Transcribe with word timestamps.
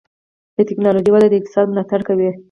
د 0.57 0.59
ټکنالوجۍ 0.69 1.11
وده 1.11 1.27
د 1.29 1.35
اقتصاد 1.39 1.65
ملاتړ 1.69 1.99
کوي. 2.07 2.29